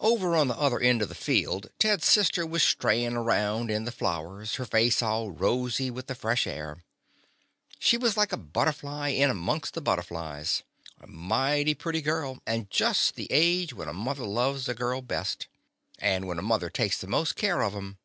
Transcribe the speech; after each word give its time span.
Over 0.00 0.36
on 0.36 0.48
the 0.48 0.58
other 0.58 0.78
end 0.78 1.00
of 1.00 1.08
the 1.08 1.14
field 1.14 1.70
Ted's 1.78 2.04
sister 2.04 2.44
was 2.44 2.62
strayin' 2.62 3.16
around 3.16 3.70
in 3.70 3.86
the 3.86 3.90
flowers, 3.92 4.56
her 4.56 4.66
face 4.66 5.00
all 5.00 5.30
rosy 5.30 5.90
with 5.90 6.06
the 6.06 6.14
fresh 6.14 6.46
air. 6.46 6.84
She 7.78 7.96
was 7.96 8.14
like 8.14 8.30
a 8.30 8.36
butterfly 8.36 9.08
in 9.08 9.30
amongst 9.30 9.72
the 9.72 9.80
butterflies, 9.80 10.64
a 11.00 11.06
mighty 11.06 11.72
pretty 11.72 12.02
girl, 12.02 12.42
and 12.46 12.68
just 12.70 13.14
the 13.14 13.26
age 13.30 13.72
when 13.72 13.88
a 13.88 13.94
mother 13.94 14.26
loves 14.26 14.68
a 14.68 14.74
girl 14.74 15.00
best 15.00 15.46
and 15.98 16.28
when 16.28 16.38
a 16.38 16.42
The 16.42 16.42
Confessions 16.42 16.42
of 16.42 16.42
a 16.42 16.42
Daddy 16.42 16.48
mother 16.48 16.70
takes 16.70 17.00
the 17.00 17.06
most 17.06 17.34
care 17.36 17.62
of 17.62 17.74
'em. 17.74 17.96